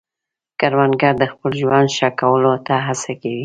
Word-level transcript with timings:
کروندګر 0.59 1.13
د 1.21 1.23
خپل 1.31 1.51
ژوند 1.61 1.87
ښه 1.97 2.07
کولو 2.19 2.53
ته 2.65 2.75
هڅه 2.85 3.13
کوي 3.21 3.39